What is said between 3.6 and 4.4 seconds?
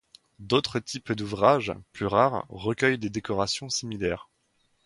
similaires.